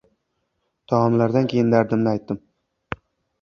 [0.93, 2.41] Taomlardan keyin dardimni aytdim.